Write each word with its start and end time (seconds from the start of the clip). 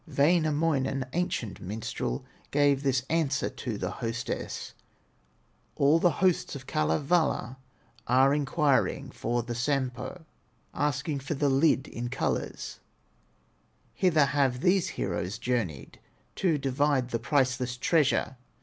Wainamoinen, 0.07 1.05
ancient 1.13 1.61
minstrel, 1.61 2.25
Gave 2.49 2.81
this 2.81 3.05
answer 3.07 3.51
to 3.51 3.77
the 3.77 3.91
hostess: 3.91 4.73
"All 5.75 5.99
the 5.99 6.09
hosts 6.25 6.55
of 6.55 6.65
Kalevala 6.65 7.57
Are 8.07 8.33
inquiring 8.33 9.11
for 9.11 9.43
the 9.43 9.53
Sampo, 9.53 10.25
Asking 10.73 11.19
for 11.19 11.35
the 11.35 11.49
lid 11.49 11.87
in 11.87 12.09
colors; 12.09 12.79
Hither 13.93 14.25
have 14.25 14.61
these 14.61 14.87
heroes 14.97 15.37
journeyed 15.37 15.99
To 16.37 16.57
divide 16.57 17.11
the 17.11 17.19
priceless 17.19 17.77
treasure." 17.77 18.37